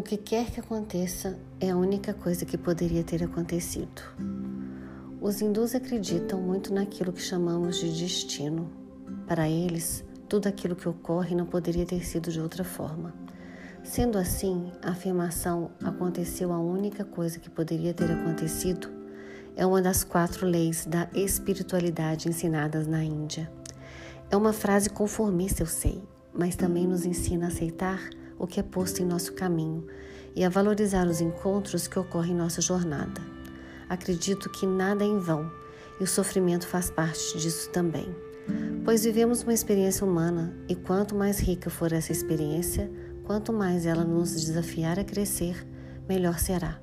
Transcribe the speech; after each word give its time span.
O 0.00 0.02
que 0.02 0.16
quer 0.16 0.50
que 0.50 0.58
aconteça 0.58 1.38
é 1.60 1.68
a 1.68 1.76
única 1.76 2.14
coisa 2.14 2.46
que 2.46 2.56
poderia 2.56 3.04
ter 3.04 3.22
acontecido. 3.22 4.00
Os 5.20 5.42
hindus 5.42 5.74
acreditam 5.74 6.40
muito 6.40 6.72
naquilo 6.72 7.12
que 7.12 7.20
chamamos 7.20 7.76
de 7.76 7.92
destino. 7.92 8.72
Para 9.28 9.46
eles, 9.46 10.02
tudo 10.26 10.46
aquilo 10.48 10.74
que 10.74 10.88
ocorre 10.88 11.34
não 11.34 11.44
poderia 11.44 11.84
ter 11.84 12.02
sido 12.02 12.32
de 12.32 12.40
outra 12.40 12.64
forma. 12.64 13.12
Sendo 13.84 14.16
assim, 14.16 14.72
a 14.82 14.92
afirmação 14.92 15.70
aconteceu 15.84 16.50
a 16.50 16.58
única 16.58 17.04
coisa 17.04 17.38
que 17.38 17.50
poderia 17.50 17.92
ter 17.92 18.10
acontecido 18.10 18.88
é 19.54 19.66
uma 19.66 19.82
das 19.82 20.02
quatro 20.02 20.46
leis 20.46 20.86
da 20.86 21.10
espiritualidade 21.12 22.26
ensinadas 22.26 22.86
na 22.86 23.04
Índia. 23.04 23.52
É 24.30 24.36
uma 24.36 24.54
frase 24.54 24.88
conformista, 24.88 25.62
eu 25.62 25.66
sei, 25.66 26.02
mas 26.32 26.56
também 26.56 26.86
nos 26.86 27.04
ensina 27.04 27.44
a 27.44 27.48
aceitar 27.48 28.00
o 28.40 28.46
que 28.46 28.58
é 28.58 28.62
posto 28.62 29.02
em 29.02 29.04
nosso 29.04 29.34
caminho 29.34 29.86
e 30.34 30.42
a 30.42 30.48
valorizar 30.48 31.06
os 31.06 31.20
encontros 31.20 31.86
que 31.86 31.98
ocorrem 31.98 32.32
em 32.32 32.36
nossa 32.36 32.62
jornada. 32.62 33.20
Acredito 33.88 34.48
que 34.48 34.66
nada 34.66 35.04
é 35.04 35.06
em 35.06 35.18
vão 35.18 35.52
e 36.00 36.04
o 36.04 36.06
sofrimento 36.06 36.66
faz 36.66 36.90
parte 36.90 37.36
disso 37.36 37.68
também. 37.70 38.08
Pois 38.82 39.04
vivemos 39.04 39.42
uma 39.42 39.52
experiência 39.52 40.06
humana 40.06 40.56
e 40.68 40.74
quanto 40.74 41.14
mais 41.14 41.38
rica 41.38 41.68
for 41.68 41.92
essa 41.92 42.10
experiência, 42.10 42.90
quanto 43.24 43.52
mais 43.52 43.84
ela 43.84 44.04
nos 44.04 44.32
desafiar 44.32 44.98
a 44.98 45.04
crescer, 45.04 45.66
melhor 46.08 46.38
será. 46.38 46.80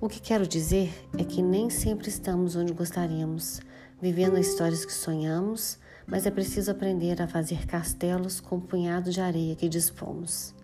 O 0.00 0.08
que 0.08 0.20
quero 0.20 0.46
dizer 0.46 0.92
é 1.18 1.24
que 1.24 1.42
nem 1.42 1.70
sempre 1.70 2.08
estamos 2.08 2.54
onde 2.54 2.72
gostaríamos, 2.72 3.60
vivendo 4.00 4.38
histórias 4.38 4.84
que 4.84 4.92
sonhamos 4.92 5.78
mas 6.06 6.26
é 6.26 6.30
preciso 6.30 6.70
aprender 6.70 7.20
a 7.20 7.28
fazer 7.28 7.66
castelos 7.66 8.40
com 8.40 8.56
o 8.56 8.60
punhado 8.60 9.10
de 9.10 9.20
areia 9.20 9.56
que 9.56 9.68
dispomos. 9.68 10.54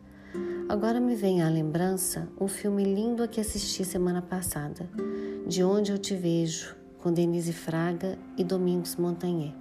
Agora 0.68 1.00
me 1.00 1.14
vem 1.14 1.42
à 1.42 1.48
lembrança 1.48 2.28
um 2.38 2.46
filme 2.46 2.84
lindo 2.84 3.22
a 3.22 3.28
que 3.28 3.40
assisti 3.40 3.84
semana 3.84 4.20
passada, 4.20 4.88
De 5.46 5.64
Onde 5.64 5.92
Eu 5.92 5.98
Te 5.98 6.14
Vejo, 6.14 6.76
com 6.98 7.12
Denise 7.12 7.52
Fraga 7.52 8.18
e 8.36 8.44
Domingos 8.44 8.96
Montagnier. 8.96 9.54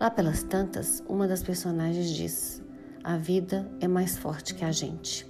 Lá 0.00 0.10
pelas 0.10 0.42
tantas, 0.42 1.02
uma 1.08 1.28
das 1.28 1.42
personagens 1.42 2.08
diz: 2.10 2.62
A 3.02 3.16
vida 3.16 3.70
é 3.80 3.86
mais 3.86 4.16
forte 4.16 4.54
que 4.54 4.64
a 4.64 4.72
gente. 4.72 5.26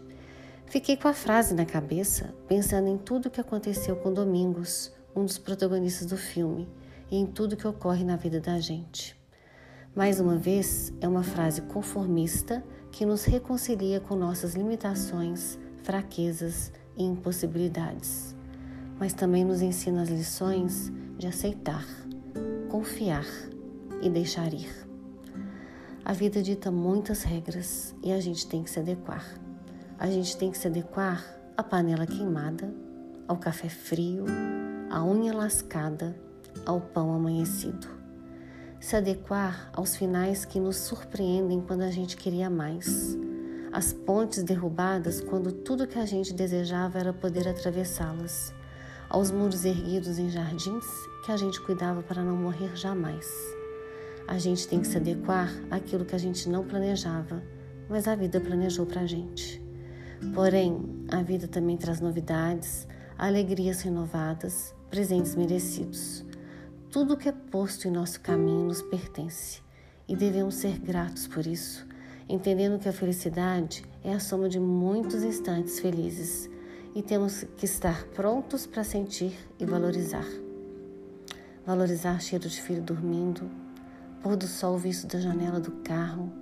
Fiquei 0.66 0.96
com 0.96 1.08
a 1.08 1.12
frase 1.12 1.54
na 1.54 1.66
cabeça, 1.66 2.34
pensando 2.48 2.88
em 2.88 2.96
tudo 2.96 3.26
o 3.26 3.30
que 3.30 3.40
aconteceu 3.40 3.96
com 3.96 4.12
Domingos, 4.12 4.92
um 5.14 5.24
dos 5.24 5.38
protagonistas 5.38 6.06
do 6.06 6.16
filme, 6.16 6.68
e 7.10 7.16
em 7.16 7.26
tudo 7.26 7.56
que 7.56 7.66
ocorre 7.66 8.04
na 8.04 8.16
vida 8.16 8.40
da 8.40 8.58
gente. 8.58 9.23
Mais 9.94 10.18
uma 10.18 10.36
vez, 10.36 10.92
é 11.00 11.06
uma 11.06 11.22
frase 11.22 11.62
conformista 11.62 12.64
que 12.90 13.06
nos 13.06 13.24
reconcilia 13.24 14.00
com 14.00 14.16
nossas 14.16 14.54
limitações, 14.54 15.56
fraquezas 15.84 16.72
e 16.96 17.04
impossibilidades, 17.04 18.34
mas 18.98 19.12
também 19.12 19.44
nos 19.44 19.62
ensina 19.62 20.02
as 20.02 20.08
lições 20.08 20.92
de 21.16 21.28
aceitar, 21.28 21.86
confiar 22.68 23.24
e 24.02 24.10
deixar 24.10 24.52
ir. 24.52 24.68
A 26.04 26.12
vida 26.12 26.42
dita 26.42 26.72
muitas 26.72 27.22
regras 27.22 27.94
e 28.02 28.12
a 28.12 28.18
gente 28.18 28.48
tem 28.48 28.64
que 28.64 28.70
se 28.70 28.80
adequar. 28.80 29.24
A 29.96 30.08
gente 30.08 30.36
tem 30.36 30.50
que 30.50 30.58
se 30.58 30.66
adequar 30.66 31.24
à 31.56 31.62
panela 31.62 32.04
queimada, 32.04 32.74
ao 33.28 33.36
café 33.36 33.68
frio, 33.68 34.24
à 34.90 35.04
unha 35.04 35.32
lascada, 35.32 36.16
ao 36.66 36.80
pão 36.80 37.14
amanhecido 37.14 38.03
se 38.84 38.96
adequar 38.96 39.70
aos 39.72 39.96
finais 39.96 40.44
que 40.44 40.60
nos 40.60 40.76
surpreendem 40.76 41.58
quando 41.58 41.80
a 41.80 41.90
gente 41.90 42.18
queria 42.18 42.50
mais, 42.50 43.16
as 43.72 43.94
pontes 43.94 44.42
derrubadas 44.42 45.22
quando 45.22 45.50
tudo 45.50 45.86
que 45.86 45.98
a 45.98 46.04
gente 46.04 46.34
desejava 46.34 46.98
era 46.98 47.10
poder 47.10 47.48
atravessá-las, 47.48 48.52
aos 49.08 49.30
muros 49.30 49.64
erguidos 49.64 50.18
em 50.18 50.28
jardins 50.28 50.84
que 51.24 51.32
a 51.32 51.36
gente 51.38 51.62
cuidava 51.62 52.02
para 52.02 52.22
não 52.22 52.36
morrer 52.36 52.76
jamais. 52.76 53.26
A 54.28 54.36
gente 54.36 54.68
tem 54.68 54.82
que 54.82 54.86
se 54.86 54.98
adequar 54.98 55.50
àquilo 55.70 56.04
que 56.04 56.14
a 56.14 56.18
gente 56.18 56.46
não 56.46 56.66
planejava, 56.66 57.42
mas 57.88 58.06
a 58.06 58.14
vida 58.14 58.38
planejou 58.38 58.84
para 58.84 59.00
a 59.00 59.06
gente. 59.06 59.64
Porém, 60.34 61.06
a 61.10 61.22
vida 61.22 61.48
também 61.48 61.78
traz 61.78 62.02
novidades, 62.02 62.86
alegrias 63.16 63.80
renovadas, 63.80 64.74
presentes 64.90 65.34
merecidos. 65.34 66.22
Tudo 66.94 67.16
que 67.16 67.28
é 67.28 67.32
posto 67.32 67.88
em 67.88 67.90
nosso 67.90 68.20
caminho 68.20 68.66
nos 68.66 68.80
pertence 68.80 69.60
e 70.06 70.14
devemos 70.14 70.54
ser 70.54 70.78
gratos 70.78 71.26
por 71.26 71.44
isso, 71.44 71.84
entendendo 72.28 72.78
que 72.78 72.88
a 72.88 72.92
felicidade 72.92 73.84
é 74.04 74.14
a 74.14 74.20
soma 74.20 74.48
de 74.48 74.60
muitos 74.60 75.24
instantes 75.24 75.80
felizes 75.80 76.48
e 76.94 77.02
temos 77.02 77.42
que 77.56 77.64
estar 77.64 78.04
prontos 78.14 78.64
para 78.64 78.84
sentir 78.84 79.36
e 79.58 79.66
valorizar. 79.66 80.24
Valorizar 81.66 82.20
cheiro 82.20 82.48
de 82.48 82.62
filho 82.62 82.80
dormindo, 82.80 83.50
pôr 84.22 84.36
do 84.36 84.46
sol 84.46 84.78
visto 84.78 85.08
da 85.08 85.18
janela 85.18 85.58
do 85.58 85.72
carro, 85.82 86.32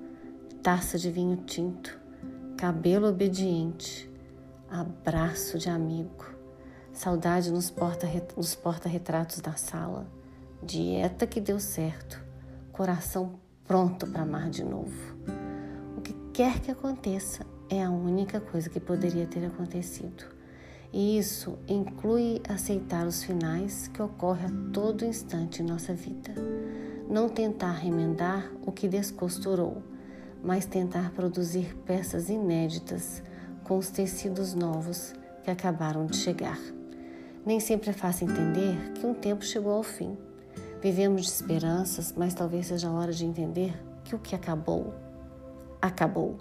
taça 0.62 0.98
de 0.98 1.10
vinho 1.10 1.38
tinto, 1.46 1.98
cabelo 2.58 3.08
obediente, 3.08 4.06
abraço 4.69 5.58
de 5.58 5.70
amigo, 5.70 6.26
saudade 6.92 7.50
nos 7.50 7.70
porta-retratos 7.70 9.40
porta 9.40 9.50
da 9.50 9.56
sala 9.56 10.21
dieta 10.64 11.26
que 11.26 11.40
deu 11.40 11.58
certo, 11.58 12.22
coração 12.70 13.40
pronto 13.64 14.06
para 14.06 14.22
amar 14.22 14.48
de 14.48 14.62
novo. 14.62 15.16
O 15.96 16.00
que 16.00 16.14
quer 16.32 16.60
que 16.60 16.70
aconteça 16.70 17.44
é 17.68 17.82
a 17.82 17.90
única 17.90 18.40
coisa 18.40 18.70
que 18.70 18.78
poderia 18.78 19.26
ter 19.26 19.44
acontecido. 19.44 20.24
E 20.92 21.18
isso 21.18 21.58
inclui 21.66 22.40
aceitar 22.48 23.06
os 23.06 23.24
finais 23.24 23.88
que 23.88 24.00
ocorrem 24.00 24.46
a 24.46 24.72
todo 24.72 25.04
instante 25.04 25.62
em 25.62 25.66
nossa 25.66 25.92
vida. 25.94 26.32
Não 27.10 27.28
tentar 27.28 27.72
remendar 27.72 28.48
o 28.64 28.70
que 28.70 28.86
descosturou, 28.86 29.82
mas 30.44 30.64
tentar 30.64 31.10
produzir 31.10 31.74
peças 31.84 32.28
inéditas 32.28 33.20
com 33.64 33.78
os 33.78 33.90
tecidos 33.90 34.54
novos 34.54 35.12
que 35.42 35.50
acabaram 35.50 36.06
de 36.06 36.16
chegar. 36.16 36.60
Nem 37.44 37.58
sempre 37.58 37.90
é 37.90 37.92
fácil 37.92 38.30
entender 38.30 38.92
que 38.92 39.04
um 39.04 39.14
tempo 39.14 39.44
chegou 39.44 39.72
ao 39.72 39.82
fim 39.82 40.16
Vivemos 40.82 41.22
de 41.22 41.28
esperanças, 41.28 42.12
mas 42.16 42.34
talvez 42.34 42.66
seja 42.66 42.88
a 42.88 42.93
hora 42.93 43.12
de 43.12 43.25
entender 43.25 43.72
que 44.03 44.16
o 44.16 44.19
que 44.19 44.34
acabou, 44.34 44.93
acabou. 45.81 46.38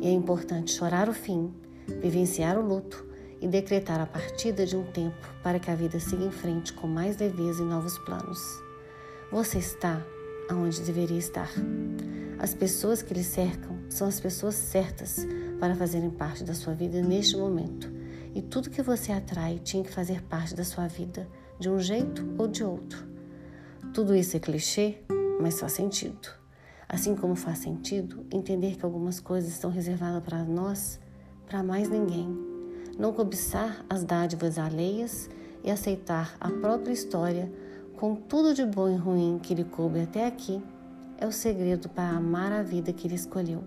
E 0.00 0.08
é 0.08 0.10
importante 0.10 0.72
chorar 0.72 1.08
o 1.08 1.12
fim, 1.12 1.54
vivenciar 2.00 2.58
o 2.58 2.66
luto 2.66 3.06
e 3.40 3.46
decretar 3.46 4.00
a 4.00 4.06
partida 4.06 4.66
de 4.66 4.76
um 4.76 4.82
tempo 4.90 5.32
para 5.44 5.60
que 5.60 5.70
a 5.70 5.76
vida 5.76 6.00
siga 6.00 6.24
em 6.24 6.30
frente 6.32 6.72
com 6.72 6.88
mais 6.88 7.16
leveza 7.18 7.62
e 7.62 7.64
novos 7.64 7.96
planos. 7.98 8.40
Você 9.30 9.58
está 9.58 10.04
aonde 10.50 10.80
deveria 10.80 11.18
estar. 11.18 11.50
As 12.40 12.54
pessoas 12.54 13.00
que 13.00 13.14
lhe 13.14 13.22
cercam 13.22 13.78
são 13.88 14.08
as 14.08 14.18
pessoas 14.18 14.56
certas 14.56 15.24
para 15.60 15.76
fazerem 15.76 16.10
parte 16.10 16.42
da 16.42 16.54
sua 16.54 16.74
vida 16.74 17.00
neste 17.00 17.36
momento. 17.36 17.88
E 18.34 18.42
tudo 18.42 18.70
que 18.70 18.82
você 18.82 19.12
atrai 19.12 19.60
tinha 19.60 19.84
que 19.84 19.92
fazer 19.92 20.20
parte 20.22 20.52
da 20.52 20.64
sua 20.64 20.88
vida, 20.88 21.28
de 21.60 21.70
um 21.70 21.78
jeito 21.78 22.34
ou 22.36 22.48
de 22.48 22.64
outro. 22.64 23.11
Tudo 23.92 24.14
isso 24.16 24.34
é 24.34 24.40
clichê, 24.40 24.96
mas 25.38 25.60
faz 25.60 25.72
sentido. 25.72 26.26
Assim 26.88 27.14
como 27.14 27.34
faz 27.34 27.58
sentido 27.58 28.24
entender 28.32 28.76
que 28.76 28.86
algumas 28.86 29.20
coisas 29.20 29.50
estão 29.50 29.70
reservadas 29.70 30.22
para 30.22 30.42
nós, 30.42 30.98
para 31.46 31.62
mais 31.62 31.90
ninguém. 31.90 32.34
Não 32.98 33.12
cobiçar 33.12 33.84
as 33.90 34.02
dádivas 34.02 34.58
alheias 34.58 35.28
e 35.62 35.70
aceitar 35.70 36.34
a 36.40 36.50
própria 36.50 36.92
história 36.94 37.52
com 37.94 38.14
tudo 38.14 38.54
de 38.54 38.64
bom 38.64 38.88
e 38.88 38.96
ruim 38.96 39.38
que 39.38 39.54
lhe 39.54 39.64
coube 39.64 40.00
até 40.00 40.26
aqui 40.26 40.62
é 41.18 41.26
o 41.26 41.32
segredo 41.32 41.90
para 41.90 42.16
amar 42.16 42.50
a 42.50 42.62
vida 42.62 42.94
que 42.94 43.06
ele 43.06 43.14
escolheu. 43.14 43.62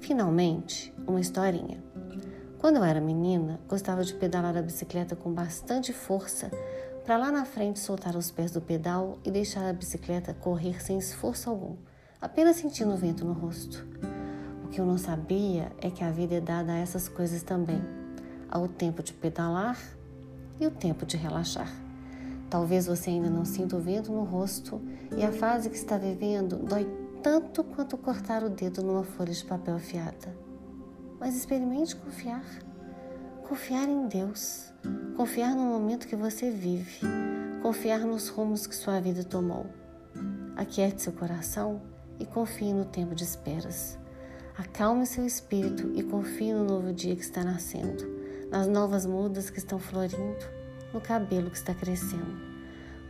Finalmente, 0.00 0.90
uma 1.06 1.20
historinha. 1.20 1.84
Quando 2.58 2.76
eu 2.76 2.84
era 2.84 2.98
menina, 2.98 3.60
gostava 3.68 4.02
de 4.04 4.14
pedalar 4.14 4.56
a 4.56 4.62
bicicleta 4.62 5.14
com 5.14 5.30
bastante 5.30 5.92
força 5.92 6.50
para 7.04 7.18
lá 7.18 7.30
na 7.30 7.44
frente 7.44 7.78
soltar 7.78 8.16
os 8.16 8.30
pés 8.30 8.50
do 8.50 8.62
pedal 8.62 9.18
e 9.22 9.30
deixar 9.30 9.68
a 9.68 9.72
bicicleta 9.72 10.32
correr 10.32 10.82
sem 10.82 10.96
esforço 10.96 11.50
algum, 11.50 11.76
apenas 12.18 12.56
sentindo 12.56 12.94
o 12.94 12.96
vento 12.96 13.26
no 13.26 13.34
rosto. 13.34 13.86
O 14.64 14.68
que 14.68 14.80
eu 14.80 14.86
não 14.86 14.96
sabia 14.96 15.70
é 15.82 15.90
que 15.90 16.02
a 16.02 16.10
vida 16.10 16.36
é 16.36 16.40
dada 16.40 16.72
a 16.72 16.78
essas 16.78 17.06
coisas 17.06 17.42
também, 17.42 17.82
ao 18.50 18.66
tempo 18.66 19.02
de 19.02 19.12
pedalar 19.12 19.78
e 20.58 20.66
o 20.66 20.70
tempo 20.70 21.04
de 21.04 21.18
relaxar. 21.18 21.70
Talvez 22.48 22.86
você 22.86 23.10
ainda 23.10 23.28
não 23.28 23.44
sinta 23.44 23.76
o 23.76 23.80
vento 23.80 24.10
no 24.10 24.24
rosto 24.24 24.80
e 25.14 25.22
a 25.22 25.32
fase 25.32 25.68
que 25.68 25.76
está 25.76 25.98
vivendo 25.98 26.56
dói 26.56 26.86
tanto 27.22 27.62
quanto 27.64 27.98
cortar 27.98 28.42
o 28.42 28.48
dedo 28.48 28.82
numa 28.82 29.04
folha 29.04 29.32
de 29.32 29.44
papel 29.44 29.76
afiada. 29.76 30.34
Mas 31.20 31.36
experimente 31.36 31.96
confiar. 31.96 32.44
Confiar 33.46 33.90
em 33.90 34.08
Deus, 34.08 34.72
confiar 35.18 35.54
no 35.54 35.64
momento 35.64 36.08
que 36.08 36.16
você 36.16 36.50
vive, 36.50 37.00
confiar 37.60 38.00
nos 38.00 38.30
rumos 38.30 38.66
que 38.66 38.74
sua 38.74 38.98
vida 39.00 39.22
tomou. 39.22 39.66
Aquiete 40.56 41.02
seu 41.02 41.12
coração 41.12 41.82
e 42.18 42.24
confie 42.24 42.72
no 42.72 42.86
tempo 42.86 43.14
de 43.14 43.22
esperas. 43.22 43.98
Acalme 44.56 45.04
seu 45.04 45.26
espírito 45.26 45.92
e 45.94 46.02
confie 46.02 46.54
no 46.54 46.64
novo 46.64 46.90
dia 46.94 47.14
que 47.14 47.20
está 47.20 47.44
nascendo, 47.44 48.02
nas 48.50 48.66
novas 48.66 49.04
mudas 49.04 49.50
que 49.50 49.58
estão 49.58 49.78
florindo, 49.78 50.46
no 50.94 51.00
cabelo 51.00 51.50
que 51.50 51.58
está 51.58 51.74
crescendo. 51.74 52.40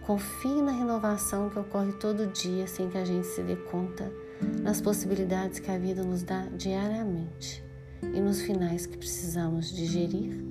Confie 0.05 0.61
na 0.61 0.73
renovação 0.73 1.49
que 1.49 1.61
ocorre 1.61 1.93
todo 1.93 2.27
dia 2.33 2.67
sem 2.67 2.91
que 2.91 2.99
a 2.99 3.05
gente 3.05 3.29
se 3.29 3.41
dê 3.41 3.55
conta, 3.55 4.13
nas 4.61 4.81
possibilidades 4.81 5.61
que 5.61 5.71
a 5.71 5.79
vida 5.79 6.03
nos 6.03 6.25
dá 6.25 6.49
diariamente 6.57 7.64
e 8.13 8.21
nos 8.21 8.43
finais 8.43 8.87
que 8.87 8.97
precisamos 8.99 9.75
digerir 9.75 10.43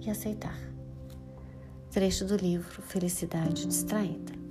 e 0.00 0.10
aceitar. 0.10 0.58
Trecho 1.90 2.24
do 2.24 2.36
livro 2.36 2.82
Felicidade 2.82 3.66
Distraída. 3.66 4.43